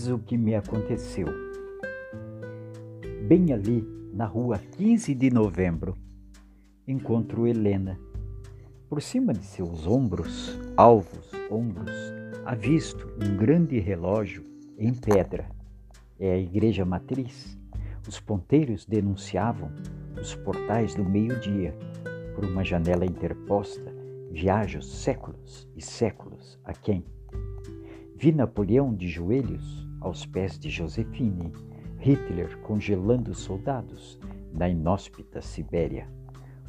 Eis 0.00 0.08
o 0.08 0.18
que 0.18 0.38
me 0.38 0.54
aconteceu. 0.54 1.26
Bem 3.28 3.52
ali, 3.52 3.86
na 4.14 4.24
rua 4.24 4.58
15 4.78 5.14
de 5.14 5.28
novembro, 5.28 5.94
encontro 6.88 7.46
Helena. 7.46 8.00
Por 8.88 9.02
cima 9.02 9.34
de 9.34 9.44
seus 9.44 9.86
ombros, 9.86 10.58
alvos 10.74 11.30
ombros, 11.50 11.92
avisto 12.46 13.12
um 13.22 13.36
grande 13.36 13.78
relógio 13.78 14.42
em 14.78 14.94
pedra. 14.94 15.50
É 16.18 16.32
a 16.32 16.38
igreja 16.38 16.82
matriz. 16.82 17.58
Os 18.08 18.18
ponteiros 18.18 18.86
denunciavam 18.86 19.70
os 20.18 20.34
portais 20.34 20.94
do 20.94 21.04
meio-dia. 21.04 21.74
Por 22.34 22.46
uma 22.46 22.64
janela 22.64 23.04
interposta, 23.04 23.94
viajo 24.30 24.80
séculos 24.80 25.68
e 25.76 25.82
séculos 25.82 26.58
a 26.64 26.72
quem? 26.72 27.04
Vi 28.16 28.32
Napoleão 28.32 28.94
de 28.94 29.06
joelhos 29.06 29.89
aos 30.00 30.24
pés 30.26 30.58
de 30.58 30.70
Josefine, 30.70 31.52
Hitler 32.00 32.56
congelando 32.62 33.34
soldados 33.34 34.18
na 34.52 34.68
inóspita 34.68 35.40
Sibéria, 35.42 36.08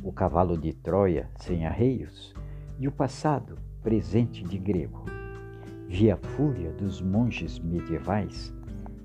o 0.03 0.11
cavalo 0.11 0.57
de 0.57 0.73
Troia 0.73 1.29
sem 1.37 1.65
arreios 1.65 2.33
e 2.79 2.87
o 2.87 2.91
passado 2.91 3.57
presente 3.81 4.43
de 4.43 4.57
grego. 4.57 5.05
Vi 5.87 6.11
a 6.11 6.17
fúria 6.17 6.71
dos 6.71 7.01
monges 7.01 7.59
medievais, 7.59 8.53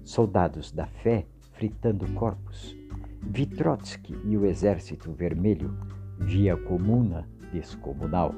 soldados 0.05 0.71
da 0.73 0.87
fé 0.87 1.27
fritando 1.53 2.07
corpos. 2.13 2.77
Vi 3.23 3.47
Trotsky 3.47 4.17
e 4.25 4.37
o 4.37 4.45
Exército 4.45 5.13
Vermelho. 5.13 5.77
Vi 6.19 6.49
a 6.49 6.57
comuna 6.57 7.29
descomunal. 7.53 8.33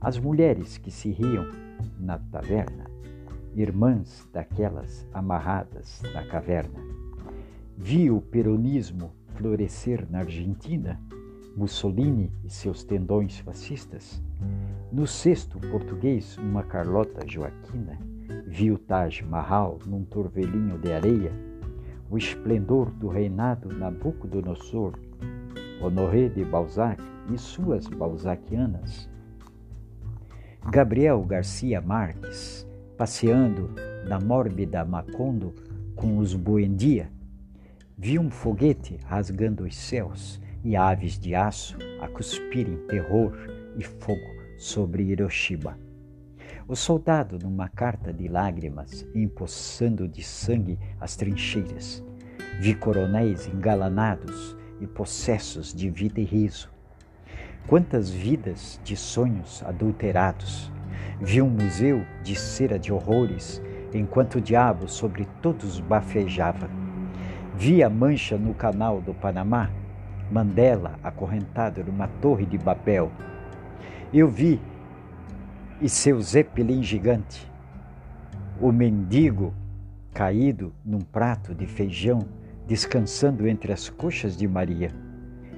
As 0.00 0.18
mulheres 0.18 0.78
que 0.78 0.90
se 0.90 1.10
riam 1.10 1.44
na 1.98 2.18
taverna 2.18 2.85
irmãs 3.56 4.28
daquelas 4.32 5.06
amarradas 5.12 6.02
na 6.12 6.24
caverna. 6.26 6.78
Vi 7.76 8.10
o 8.10 8.20
peronismo 8.20 9.12
florescer 9.34 10.06
na 10.10 10.18
Argentina, 10.20 11.00
Mussolini 11.56 12.30
e 12.44 12.50
seus 12.50 12.84
tendões 12.84 13.38
fascistas. 13.38 14.22
No 14.92 15.06
sexto 15.06 15.58
português, 15.58 16.36
uma 16.36 16.62
Carlota 16.62 17.26
Joaquina. 17.26 17.98
Vi 18.46 18.70
o 18.70 18.78
Taj 18.78 19.22
Mahal 19.22 19.78
num 19.86 20.04
torvelinho 20.04 20.78
de 20.78 20.92
areia, 20.92 21.32
o 22.10 22.18
esplendor 22.18 22.90
do 22.90 23.08
reinado 23.08 23.68
Nabucodonosor, 23.68 24.98
Honoré 25.80 26.28
de 26.28 26.44
Balzac 26.44 27.02
e 27.32 27.38
suas 27.38 27.86
balzaquianas. 27.86 29.08
Gabriel 30.70 31.22
Garcia 31.22 31.80
Marques, 31.80 32.65
passeando 32.96 33.70
na 34.08 34.18
mórbida 34.18 34.84
Macondo 34.84 35.54
com 35.94 36.18
os 36.18 36.34
Buendia, 36.34 37.10
vi 37.96 38.18
um 38.18 38.30
foguete 38.30 38.98
rasgando 39.04 39.64
os 39.64 39.76
céus 39.76 40.40
e 40.64 40.76
aves 40.76 41.18
de 41.18 41.34
aço 41.34 41.76
a 42.00 42.08
cuspirem 42.08 42.76
terror 42.88 43.32
e 43.76 43.84
fogo 43.84 44.36
sobre 44.58 45.04
Hiroshima. 45.04 45.78
O 46.66 46.74
soldado, 46.74 47.38
numa 47.38 47.68
carta 47.68 48.12
de 48.12 48.26
lágrimas, 48.26 49.06
empoçando 49.14 50.08
de 50.08 50.22
sangue 50.22 50.78
as 51.00 51.14
trincheiras. 51.14 52.02
Vi 52.60 52.74
coronéis 52.74 53.46
engalanados 53.46 54.56
e 54.80 54.86
possessos 54.86 55.72
de 55.72 55.88
vida 55.90 56.20
e 56.20 56.24
riso. 56.24 56.70
Quantas 57.68 58.10
vidas 58.10 58.80
de 58.82 58.96
sonhos 58.96 59.62
adulterados 59.64 60.72
Vi 61.20 61.40
um 61.40 61.48
museu 61.48 62.04
de 62.22 62.34
cera 62.34 62.78
de 62.78 62.92
horrores, 62.92 63.62
enquanto 63.92 64.36
o 64.36 64.40
diabo 64.40 64.88
sobre 64.88 65.26
todos 65.40 65.80
bafejava. 65.80 66.68
Vi 67.54 67.82
a 67.82 67.88
mancha 67.88 68.36
no 68.36 68.54
canal 68.54 69.00
do 69.00 69.14
Panamá, 69.14 69.70
Mandela 70.30 70.98
acorrentado 71.02 71.84
numa 71.84 72.08
torre 72.08 72.44
de 72.44 72.58
Babel. 72.58 73.10
Eu 74.12 74.28
vi 74.28 74.60
e 75.80 75.88
seu 75.88 76.20
Zeppelin 76.20 76.82
gigante, 76.82 77.50
o 78.60 78.72
mendigo 78.72 79.54
caído 80.12 80.72
num 80.84 81.00
prato 81.00 81.54
de 81.54 81.66
feijão, 81.66 82.26
descansando 82.66 83.46
entre 83.46 83.72
as 83.72 83.88
coxas 83.88 84.36
de 84.36 84.48
Maria, 84.48 84.90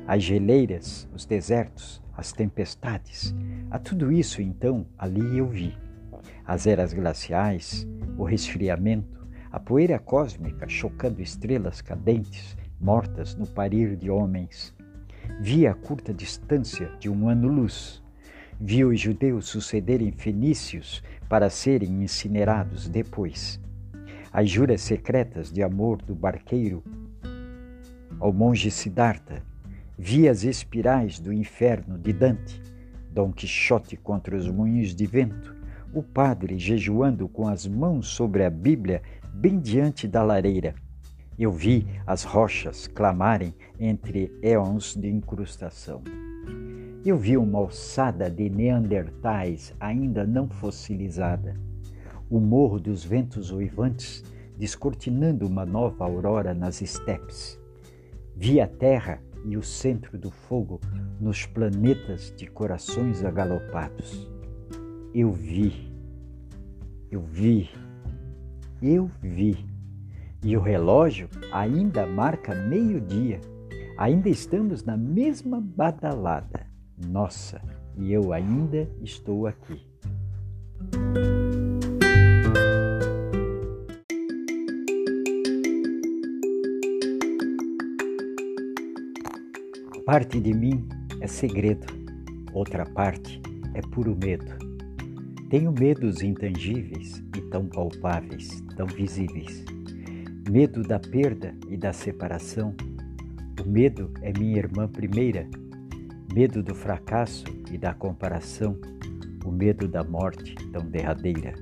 as 0.07 0.23
geleiras, 0.23 1.09
os 1.15 1.25
desertos, 1.25 2.03
as 2.19 2.33
tempestades. 2.33 3.33
A 3.71 3.79
tudo 3.79 4.11
isso, 4.11 4.43
então, 4.43 4.85
ali 4.99 5.39
eu 5.39 5.47
vi. 5.47 5.79
As 6.45 6.67
eras 6.67 6.93
glaciais, 6.93 7.87
o 8.19 8.25
resfriamento, 8.25 9.25
a 9.53 9.61
poeira 9.61 10.01
cósmica 10.01 10.69
chocando 10.69 11.23
estrelas 11.23 11.81
cadentes, 11.81 12.57
mortas 12.81 13.37
no 13.37 13.47
parir 13.47 13.95
de 13.95 14.11
homens. 14.11 14.75
Vi 15.41 15.65
a 15.65 15.75
curta 15.75 16.13
distância 16.13 16.91
de 16.99 17.09
um 17.09 17.29
ano-luz. 17.29 18.03
Vi 18.61 18.85
os 18.85 19.01
judeus 19.01 19.47
sucederem 19.47 20.11
fenícios 20.11 21.05
para 21.29 21.49
serem 21.49 22.03
incinerados 22.03 22.89
depois. 22.89 23.61
As 24.33 24.51
juras 24.51 24.81
secretas 24.81 25.53
de 25.53 25.63
amor 25.63 26.03
do 26.03 26.17
barqueiro 26.17 26.83
ao 28.19 28.33
monge 28.33 28.73
Siddhartha 28.73 29.47
Vi 30.01 30.29
as 30.29 30.45
espirais 30.45 31.19
do 31.19 31.33
inferno 31.33 31.99
de 31.99 32.13
Dante, 32.13 32.63
Dom 33.11 33.33
Quixote 33.33 33.97
contra 33.97 34.37
os 34.37 34.49
moinhos 34.49 34.95
de 34.95 35.05
vento, 35.07 35.57
o 35.93 36.05
padre 36.05 36.57
jejuando 36.57 37.29
com 37.29 37.49
as 37.49 37.67
mãos 37.67 38.07
sobre 38.07 38.45
a 38.45 38.51
Bíblia 38.51 39.03
bem 39.35 39.59
diante 39.59 40.07
da 40.07 40.23
lareira. 40.23 40.77
Eu 41.37 41.51
vi 41.51 41.85
as 42.07 42.23
rochas 42.23 42.87
clamarem 42.87 43.53
entre 43.81 44.31
éons 44.41 44.95
de 44.95 45.09
incrustação. 45.09 46.01
Eu 47.05 47.19
vi 47.19 47.37
uma 47.37 47.59
ossada 47.59 48.31
de 48.31 48.49
neandertais 48.49 49.75
ainda 49.81 50.25
não 50.25 50.49
fossilizada, 50.49 51.55
o 52.31 52.39
morro 52.39 52.79
dos 52.79 53.05
ventos 53.05 53.51
uivantes 53.51 54.23
descortinando 54.57 55.45
uma 55.45 55.67
nova 55.67 56.05
aurora 56.05 56.55
nas 56.55 56.81
estepes. 56.83 57.59
Vi 58.37 58.61
a 58.61 58.69
terra 58.69 59.21
e 59.45 59.57
o 59.57 59.63
centro 59.63 60.19
do 60.19 60.31
fogo 60.31 60.81
nos 61.21 61.47
planetas 61.47 62.33
de 62.37 62.47
corações 62.47 63.25
agalopados. 63.25 64.29
Eu 65.15 65.33
vi, 65.33 65.91
eu 67.11 67.21
vi, 67.21 67.71
eu 68.83 69.11
vi. 69.23 69.67
E 70.43 70.57
o 70.57 70.61
relógio 70.61 71.29
ainda 71.53 72.07
marca 72.07 72.55
meio-dia. 72.55 73.41
Ainda 73.97 74.29
estamos 74.29 74.85
na 74.85 74.97
mesma 74.97 75.61
badalada. 75.61 76.67
Nossa, 77.07 77.61
e 77.97 78.13
eu 78.13 78.33
ainda 78.33 78.89
estou 79.03 79.47
aqui. 79.47 79.81
Parte 90.09 90.41
de 90.41 90.55
mim 90.55 90.89
é 91.21 91.27
segredo, 91.27 91.87
outra 92.55 92.87
parte 92.87 93.43
é 93.75 93.83
puro 93.83 94.17
medo. 94.17 94.57
Tenho 95.51 95.71
medos 95.71 96.23
intangíveis 96.23 97.23
e 97.37 97.43
tão 97.51 97.67
palpáveis, 97.67 98.63
tão 98.75 98.87
visíveis. 98.87 99.67
Medo 100.49 100.83
da 100.83 100.99
perda 100.99 101.55
e 101.69 101.77
da 101.77 101.93
separação. 101.93 102.75
O 103.63 103.69
medo 103.69 104.11
é 104.23 104.33
minha 104.33 104.57
irmã 104.57 104.89
primeira. 104.89 105.47
Medo 106.33 106.63
do 106.63 106.75
fracasso 106.75 107.45
e 107.71 107.77
da 107.77 107.93
comparação. 107.93 108.79
O 109.45 109.51
medo 109.51 109.87
da 109.87 110.03
morte 110.03 110.55
tão 110.73 110.87
derradeira. 110.87 111.53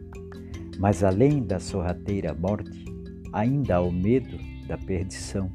Mas 0.78 1.02
além 1.02 1.42
da 1.42 1.58
sorrateira 1.58 2.32
morte, 2.32 2.84
ainda 3.32 3.74
há 3.74 3.80
o 3.80 3.90
medo 3.90 4.38
da 4.68 4.78
perdição 4.78 5.50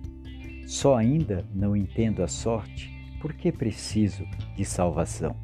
só 0.71 0.95
ainda 0.95 1.45
não 1.53 1.75
entendo 1.75 2.23
a 2.23 2.29
sorte 2.29 2.89
porque 3.19 3.51
preciso 3.51 4.25
de 4.56 4.63
salvação. 4.63 5.35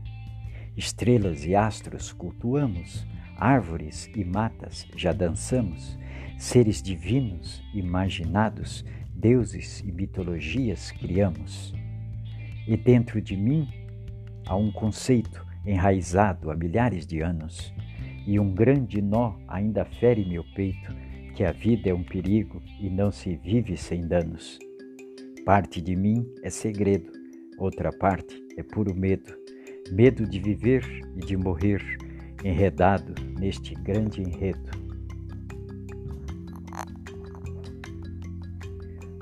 Estrelas 0.77 1.43
e 1.43 1.53
astros 1.53 2.13
cultuamos, 2.13 3.05
árvores 3.35 4.09
e 4.15 4.23
matas 4.23 4.87
já 4.95 5.11
dançamos, 5.11 5.99
seres 6.37 6.81
divinos 6.81 7.61
imaginados, 7.73 8.85
deuses 9.13 9.81
e 9.81 9.91
mitologias 9.91 10.91
criamos. 10.91 11.73
E 12.65 12.77
dentro 12.77 13.21
de 13.21 13.35
mim 13.35 13.67
há 14.45 14.55
um 14.55 14.71
conceito 14.71 15.45
enraizado 15.65 16.49
há 16.49 16.55
milhares 16.55 17.05
de 17.05 17.19
anos, 17.19 17.73
e 18.25 18.39
um 18.39 18.53
grande 18.53 19.01
nó 19.01 19.35
ainda 19.45 19.83
fere 19.83 20.23
meu 20.23 20.45
peito, 20.55 20.95
que 21.35 21.43
a 21.43 21.51
vida 21.51 21.89
é 21.89 21.93
um 21.93 22.03
perigo 22.03 22.63
e 22.79 22.89
não 22.89 23.11
se 23.11 23.35
vive 23.35 23.75
sem 23.75 24.07
danos. 24.07 24.57
Parte 25.47 25.81
de 25.81 25.95
mim 25.95 26.29
é 26.43 26.49
segredo, 26.49 27.09
outra 27.57 27.89
parte 27.89 28.45
é 28.57 28.63
puro 28.63 28.93
medo. 28.93 29.33
Medo 29.93 30.27
de 30.27 30.39
viver 30.39 30.83
e 31.15 31.21
de 31.21 31.37
morrer, 31.37 31.81
enredado 32.43 33.15
neste 33.39 33.73
grande 33.75 34.21
enredo. 34.21 34.69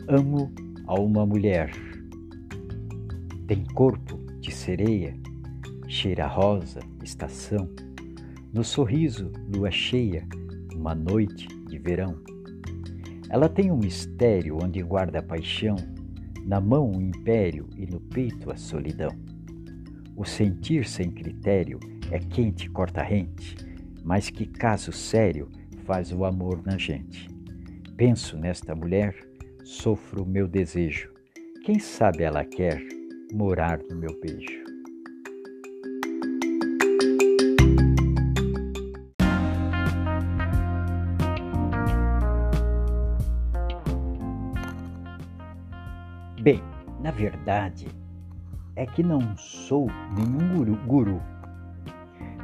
Amo 0.07 0.51
a 0.87 0.99
uma 0.99 1.27
mulher. 1.27 1.71
Tem 3.45 3.63
corpo 3.75 4.17
de 4.39 4.51
sereia, 4.51 5.15
cheira 5.87 6.25
rosa, 6.25 6.79
estação. 7.03 7.69
No 8.51 8.63
sorriso, 8.63 9.31
lua 9.55 9.69
cheia, 9.69 10.27
uma 10.73 10.95
noite 10.95 11.47
de 11.67 11.77
verão. 11.77 12.17
Ela 13.29 13.47
tem 13.47 13.69
um 13.71 13.77
mistério 13.77 14.57
onde 14.59 14.81
guarda 14.81 15.19
a 15.19 15.23
paixão, 15.23 15.75
na 16.45 16.61
mão 16.61 16.91
o 16.91 17.01
império 17.01 17.67
e 17.75 17.87
no 17.87 17.99
peito 17.99 18.51
a 18.51 18.55
solidão. 18.55 19.11
O 20.15 20.23
sentir 20.23 20.87
sem 20.87 21.11
critério 21.11 21.79
é 22.11 22.19
quente 22.19 22.69
corta 22.69 23.01
rente, 23.01 23.55
mas 24.03 24.29
que 24.29 24.45
caso 24.45 24.91
sério 24.91 25.49
faz 25.85 26.11
o 26.11 26.23
amor 26.23 26.61
na 26.63 26.77
gente. 26.77 27.27
Penso 27.97 28.37
nesta 28.37 28.75
mulher, 28.75 29.15
sofro 29.63 30.23
o 30.23 30.27
meu 30.27 30.47
desejo. 30.47 31.11
Quem 31.63 31.79
sabe 31.79 32.23
ela 32.23 32.45
quer 32.45 32.79
morar 33.33 33.79
no 33.89 33.95
meu 33.95 34.19
beijo. 34.21 34.74
Na 47.05 47.11
verdade, 47.11 47.87
é 48.75 48.83
que 48.83 49.03
não 49.03 49.37
sou 49.37 49.85
nenhum 50.17 50.57
guru, 50.57 50.75
guru. 50.87 51.21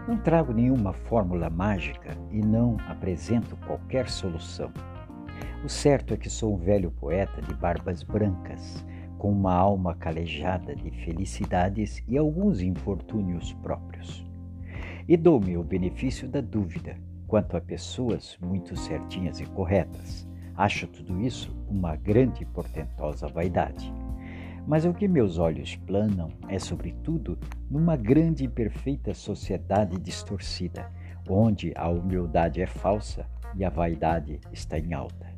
Não 0.07 0.15
trago 0.17 0.53
nenhuma 0.53 0.93
fórmula 0.93 1.49
mágica 1.49 2.15
e 2.29 2.45
não 2.45 2.77
apresento 2.87 3.57
qualquer 3.65 4.07
solução. 4.07 4.71
O 5.65 5.67
certo 5.67 6.13
é 6.13 6.17
que 6.17 6.29
sou 6.29 6.53
um 6.53 6.59
velho 6.59 6.91
poeta 6.91 7.41
de 7.41 7.55
barbas 7.55 8.03
brancas, 8.03 8.85
com 9.17 9.31
uma 9.31 9.51
alma 9.51 9.95
calejada 9.95 10.75
de 10.75 10.91
felicidades 10.91 12.03
e 12.07 12.15
alguns 12.15 12.61
infortúnios 12.61 13.53
próprios. 13.63 14.23
E 15.07 15.17
dou-me 15.17 15.57
o 15.57 15.63
benefício 15.63 16.29
da 16.29 16.39
dúvida 16.39 16.95
quanto 17.27 17.57
a 17.57 17.61
pessoas 17.61 18.37
muito 18.39 18.75
certinhas 18.77 19.39
e 19.39 19.45
corretas 19.47 20.29
Acho 20.55 20.85
tudo 20.85 21.19
isso 21.19 21.51
uma 21.67 21.95
grande 21.95 22.43
e 22.43 22.45
portentosa 22.45 23.27
vaidade. 23.27 23.91
Mas 24.67 24.85
o 24.85 24.93
que 24.93 25.07
meus 25.07 25.37
olhos 25.37 25.75
planam 25.75 26.29
é, 26.47 26.59
sobretudo, 26.59 27.37
numa 27.69 27.95
grande 27.95 28.45
e 28.45 28.47
perfeita 28.47 29.13
sociedade 29.13 29.97
distorcida, 29.99 30.89
onde 31.27 31.73
a 31.75 31.89
humildade 31.89 32.61
é 32.61 32.67
falsa 32.67 33.25
e 33.55 33.65
a 33.65 33.69
vaidade 33.69 34.39
está 34.51 34.77
em 34.77 34.93
alta. 34.93 35.31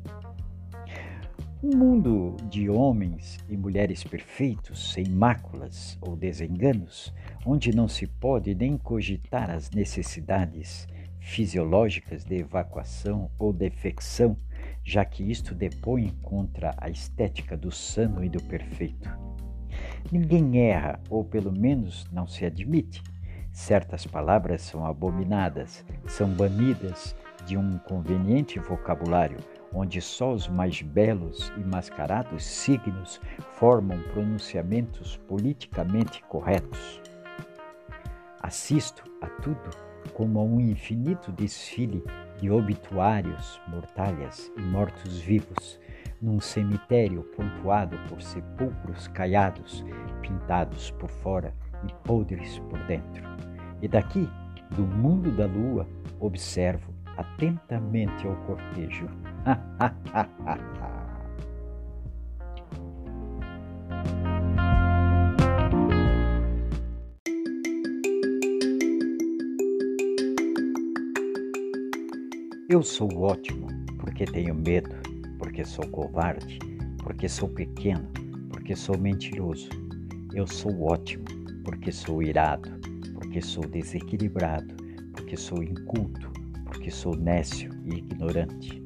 Um 1.62 1.76
mundo 1.78 2.36
de 2.50 2.68
homens 2.68 3.38
e 3.48 3.56
mulheres 3.56 4.04
perfeitos, 4.04 4.92
sem 4.92 5.08
máculas 5.08 5.96
ou 6.02 6.14
desenganos, 6.14 7.12
onde 7.46 7.74
não 7.74 7.88
se 7.88 8.06
pode 8.06 8.54
nem 8.54 8.76
cogitar 8.76 9.50
as 9.50 9.70
necessidades 9.70 10.86
fisiológicas 11.20 12.22
de 12.22 12.36
evacuação 12.36 13.30
ou 13.38 13.50
defecção 13.50 14.36
já 14.84 15.04
que 15.04 15.28
isto 15.28 15.54
depõe 15.54 16.10
contra 16.22 16.74
a 16.76 16.90
estética 16.90 17.56
do 17.56 17.70
sano 17.70 18.22
e 18.22 18.28
do 18.28 18.42
perfeito. 18.42 19.08
Ninguém 20.12 20.68
erra, 20.68 21.00
ou 21.08 21.24
pelo 21.24 21.50
menos 21.50 22.06
não 22.12 22.26
se 22.26 22.44
admite. 22.44 23.02
Certas 23.50 24.06
palavras 24.06 24.62
são 24.62 24.84
abominadas, 24.84 25.84
são 26.06 26.28
banidas 26.28 27.16
de 27.46 27.56
um 27.56 27.78
conveniente 27.78 28.58
vocabulário, 28.58 29.38
onde 29.72 30.00
só 30.00 30.32
os 30.32 30.48
mais 30.48 30.82
belos 30.82 31.52
e 31.56 31.60
mascarados 31.60 32.44
signos 32.44 33.20
formam 33.58 34.00
pronunciamentos 34.12 35.16
politicamente 35.28 36.22
corretos. 36.24 37.00
Assisto 38.40 39.02
a 39.22 39.28
tudo 39.40 39.93
como 40.12 40.40
a 40.40 40.42
um 40.42 40.60
infinito 40.60 41.32
desfile 41.32 42.02
de 42.38 42.50
obituários, 42.50 43.60
mortalhas 43.68 44.50
e 44.56 44.60
mortos-vivos, 44.60 45.80
num 46.20 46.40
cemitério 46.40 47.22
pontuado 47.36 47.98
por 48.08 48.22
sepulcros 48.22 49.08
caiados, 49.08 49.84
pintados 50.22 50.90
por 50.92 51.08
fora 51.08 51.54
e 51.88 51.92
podres 52.06 52.58
por 52.70 52.78
dentro. 52.86 53.22
E 53.82 53.88
daqui, 53.88 54.28
do 54.70 54.82
mundo 54.82 55.30
da 55.30 55.46
lua, 55.46 55.86
observo 56.20 56.92
atentamente 57.16 58.26
ao 58.26 58.36
cortejo. 58.46 59.08
Eu 72.74 72.82
sou 72.82 73.08
ótimo 73.20 73.68
porque 73.98 74.24
tenho 74.24 74.52
medo, 74.52 74.90
porque 75.38 75.64
sou 75.64 75.86
covarde, 75.90 76.58
porque 77.04 77.28
sou 77.28 77.48
pequeno, 77.48 78.08
porque 78.50 78.74
sou 78.74 78.98
mentiroso. 78.98 79.68
Eu 80.34 80.44
sou 80.44 80.82
ótimo 80.82 81.24
porque 81.62 81.92
sou 81.92 82.20
irado, 82.20 82.68
porque 83.14 83.40
sou 83.40 83.64
desequilibrado, 83.64 84.74
porque 85.12 85.36
sou 85.36 85.62
inculto, 85.62 86.28
porque 86.64 86.90
sou 86.90 87.16
nécio 87.16 87.70
e 87.84 87.98
ignorante. 87.98 88.82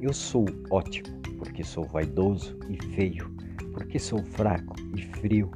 Eu 0.00 0.14
sou 0.14 0.46
ótimo 0.70 1.20
porque 1.38 1.62
sou 1.62 1.84
vaidoso 1.84 2.58
e 2.70 2.82
feio, 2.94 3.30
porque 3.74 3.98
sou 3.98 4.24
fraco 4.24 4.76
e 4.96 5.02
frio, 5.02 5.50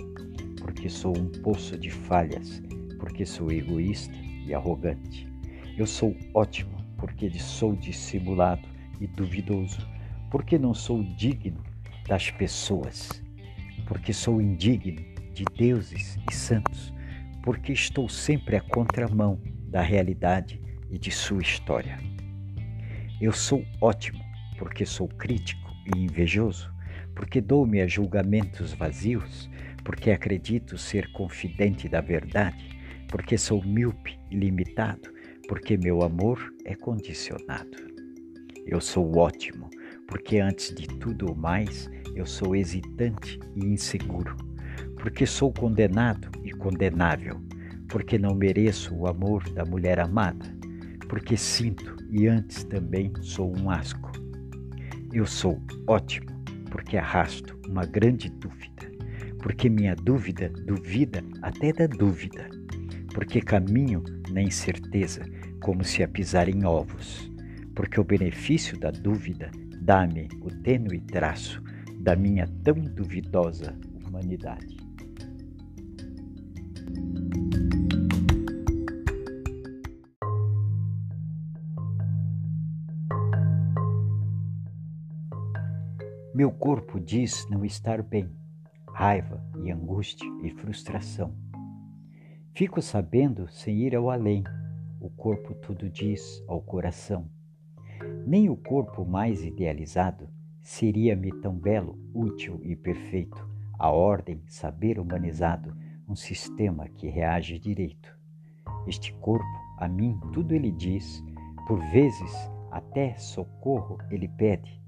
porque 0.61 0.91
sou 0.91 1.17
um 1.17 1.31
poço 1.43 1.79
de 1.79 1.89
falhas, 1.89 2.61
porque 2.99 3.25
sou 3.25 3.51
egoísta 3.51 4.15
e 4.47 4.53
arrogante. 4.53 5.27
Eu 5.79 5.87
sou 5.87 6.15
ótimo 6.35 6.80
porque 7.01 7.31
sou 7.39 7.75
dissimulado 7.75 8.69
e 9.01 9.07
duvidoso, 9.07 9.89
porque 10.31 10.59
não 10.59 10.75
sou 10.75 11.03
digno 11.03 11.65
das 12.07 12.31
pessoas, 12.31 13.23
porque 13.87 14.13
sou 14.13 14.41
indigno 14.41 15.03
de 15.33 15.45
deuses 15.57 16.19
e 16.31 16.35
santos, 16.35 16.93
porque 17.43 17.73
estou 17.73 18.09
sempre 18.09 18.57
à 18.57 18.61
contramão 18.61 19.41
da 19.69 19.81
realidade 19.81 20.61
e 20.91 20.99
de 20.99 21.11
sua 21.11 21.41
história. 21.41 21.99
Eu 23.21 23.33
sou 23.33 23.65
ótimo 23.81 24.21
porque 24.59 24.85
sou 24.85 25.09
crítico 25.09 25.71
e 25.95 26.01
invejoso, 26.01 26.71
porque 27.15 27.41
dou-me 27.41 27.81
a 27.81 27.87
julgamentos 27.87 28.75
vazios, 28.75 29.49
porque 29.83 30.11
acredito 30.11 30.77
ser 30.77 31.11
confidente 31.13 31.89
da 31.89 32.03
verdade, 32.03 32.79
porque 33.09 33.39
sou 33.39 33.65
míope 33.65 34.19
e 34.31 34.37
limitado, 34.37 35.11
porque 35.51 35.77
meu 35.77 36.05
amor 36.05 36.55
é 36.65 36.77
condicionado. 36.77 37.77
Eu 38.69 38.81
sou 38.81 39.19
ótimo, 39.19 39.69
porque 40.07 40.39
antes 40.39 40.73
de 40.73 40.87
tudo 40.87 41.35
mais 41.35 41.91
eu 42.15 42.25
sou 42.25 42.55
hesitante 42.55 43.37
e 43.57 43.67
inseguro, 43.67 44.37
porque 44.99 45.27
sou 45.27 45.53
condenado 45.53 46.31
e 46.45 46.53
condenável, 46.53 47.41
porque 47.89 48.17
não 48.17 48.33
mereço 48.33 48.95
o 48.95 49.09
amor 49.09 49.43
da 49.51 49.65
mulher 49.65 49.99
amada, 49.99 50.47
porque 51.09 51.37
sinto 51.37 51.97
e 52.13 52.29
antes 52.29 52.63
também 52.63 53.13
sou 53.21 53.53
um 53.59 53.71
asco. 53.71 54.13
Eu 55.13 55.27
sou 55.27 55.61
ótimo, 55.89 56.31
porque 56.71 56.97
arrasto 56.97 57.59
uma 57.69 57.85
grande 57.85 58.31
dúvida, 58.31 58.89
porque 59.43 59.69
minha 59.69 59.97
dúvida 59.97 60.49
duvida 60.65 61.25
até 61.43 61.73
da 61.73 61.89
dúvida, 61.89 62.49
porque 63.13 63.41
caminho 63.41 64.05
na 64.31 64.41
incerteza 64.41 65.25
como 65.61 65.85
se 65.85 66.03
a 66.03 66.09
pisar 66.09 66.49
em 66.49 66.65
ovos, 66.65 67.31
porque 67.75 68.01
o 68.01 68.05
benefício 68.05 68.79
da 68.79 68.91
dúvida 68.91 69.51
dá-me 69.81 70.29
o 70.41 70.51
tênue 70.63 71.01
traço 71.01 71.63
da 72.01 72.17
minha 72.17 72.47
tão 72.65 72.75
duvidosa 72.75 73.79
humanidade. 74.07 74.77
Meu 86.35 86.51
corpo 86.51 86.99
diz 86.99 87.47
não 87.51 87.67
estar 87.67 88.03
bem, 88.03 88.31
raiva 88.95 89.45
e 89.63 89.71
angústia 89.71 90.27
e 90.43 90.51
frustração. 90.51 91.35
Fico 92.55 92.81
sabendo 92.81 93.47
sem 93.49 93.83
ir 93.83 93.95
ao 93.95 94.09
além 94.09 94.43
o 95.01 95.09
corpo 95.09 95.55
tudo 95.55 95.89
diz 95.89 96.45
ao 96.47 96.61
coração. 96.61 97.27
Nem 98.27 98.51
o 98.51 98.57
corpo 98.57 99.05
mais 99.05 99.43
idealizado 99.43 100.29
seria-me 100.61 101.33
tão 101.41 101.55
belo, 101.55 101.99
útil 102.15 102.61
e 102.63 102.77
perfeito, 102.77 103.49
a 103.79 103.91
ordem, 103.91 104.43
saber 104.47 104.99
humanizado, 104.99 105.75
um 106.07 106.15
sistema 106.15 106.87
que 106.89 107.09
reage 107.09 107.59
direito. 107.59 108.15
Este 108.87 109.13
corpo, 109.15 109.45
a 109.79 109.89
mim, 109.89 110.21
tudo 110.33 110.55
ele 110.55 110.71
diz, 110.71 111.25
por 111.67 111.81
vezes 111.91 112.33
até 112.71 113.15
socorro 113.17 113.97
ele 114.11 114.29
pede. 114.29 114.81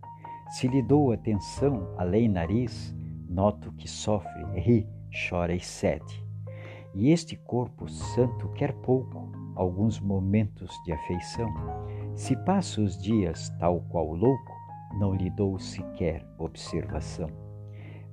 Se 0.50 0.68
lhe 0.68 0.82
dou 0.82 1.12
atenção 1.12 1.94
além 1.96 2.28
nariz, 2.28 2.94
noto 3.28 3.72
que 3.72 3.88
sofre, 3.88 4.44
ri, 4.60 4.86
chora 5.28 5.54
e 5.54 5.60
cede. 5.60 6.22
E 6.94 7.10
este 7.10 7.36
corpo 7.36 7.88
santo 7.88 8.48
quer 8.50 8.74
pouco, 8.74 9.21
alguns 9.54 10.00
momentos 10.00 10.70
de 10.84 10.92
afeição. 10.92 11.52
Se 12.14 12.36
passo 12.36 12.82
os 12.82 13.00
dias 13.00 13.50
tal 13.58 13.80
qual 13.88 14.12
louco, 14.12 14.52
não 14.98 15.14
lhe 15.14 15.30
dou 15.30 15.58
sequer 15.58 16.26
observação. 16.38 17.28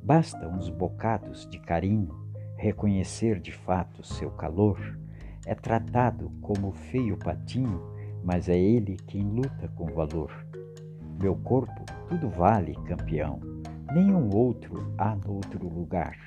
Basta 0.01 0.47
uns 0.47 0.69
bocados 0.69 1.47
de 1.49 1.59
carinho, 1.59 2.09
reconhecer 2.55 3.39
de 3.39 3.51
fato 3.51 4.03
seu 4.03 4.31
calor. 4.31 4.97
É 5.45 5.53
tratado 5.53 6.31
como 6.41 6.71
feio 6.71 7.17
patinho, 7.17 7.81
mas 8.23 8.47
é 8.47 8.57
ele 8.57 8.97
quem 9.07 9.23
luta 9.23 9.67
com 9.75 9.87
valor. 9.87 10.31
Meu 11.19 11.35
corpo 11.35 11.83
tudo 12.07 12.29
vale, 12.29 12.75
campeão, 12.85 13.39
nenhum 13.93 14.29
outro 14.33 14.93
há 14.97 15.15
noutro 15.15 15.67
lugar. 15.67 16.17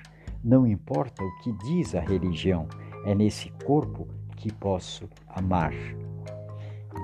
Não 0.45 0.67
importa 0.67 1.23
o 1.23 1.39
que 1.43 1.53
diz 1.65 1.95
a 1.95 2.01
religião, 2.01 2.69
é 3.05 3.15
nesse 3.15 3.51
corpo 3.65 4.07
que 4.43 4.53
posso 4.53 5.09
amar. 5.29 5.73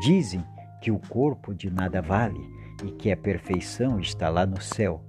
Dizem 0.02 0.44
que 0.82 0.90
o 0.90 0.98
corpo 0.98 1.54
de 1.54 1.70
nada 1.70 2.02
vale 2.02 2.40
e 2.84 2.90
que 2.90 3.12
a 3.12 3.16
perfeição 3.16 4.00
está 4.00 4.28
lá 4.28 4.44
no 4.44 4.60
céu. 4.60 5.04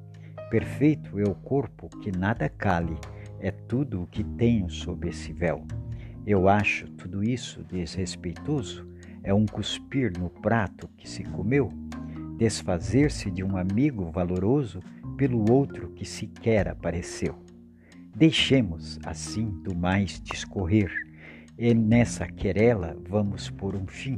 Perfeito 0.51 1.19
é 1.19 1.23
o 1.23 1.33
corpo 1.33 1.89
que 1.99 2.15
nada 2.15 2.47
cale, 2.47 2.95
é 3.39 3.49
tudo 3.49 4.03
o 4.03 4.05
que 4.05 4.23
tenho 4.23 4.69
sob 4.69 5.09
esse 5.09 5.33
véu. 5.33 5.65
Eu 6.23 6.47
acho 6.47 6.87
tudo 6.91 7.23
isso 7.23 7.63
desrespeitoso, 7.63 8.87
é 9.23 9.33
um 9.33 9.47
cuspir 9.47 10.13
no 10.15 10.29
prato 10.29 10.87
que 10.97 11.09
se 11.09 11.23
comeu, 11.23 11.73
desfazer-se 12.37 13.31
de 13.31 13.43
um 13.43 13.57
amigo 13.57 14.11
valoroso 14.11 14.81
pelo 15.17 15.51
outro 15.51 15.89
que 15.93 16.05
sequer 16.05 16.67
apareceu. 16.67 17.35
Deixemos 18.15 18.99
assim 19.03 19.49
do 19.63 19.75
mais 19.75 20.21
discorrer, 20.21 21.08
e 21.59 21.73
nessa 21.73 22.25
querela 22.25 22.97
vamos 23.07 23.49
por 23.49 23.75
um 23.75 23.85
fim. 23.85 24.17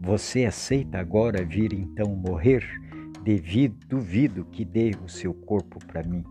Você 0.00 0.44
aceita 0.44 0.98
agora 0.98 1.44
vir 1.44 1.72
então 1.72 2.16
morrer? 2.16 2.64
Devido, 3.22 3.86
duvido 3.86 4.44
que 4.46 4.64
dê 4.64 4.90
o 5.04 5.08
seu 5.08 5.32
corpo 5.32 5.78
para 5.86 6.02
mim. 6.02 6.24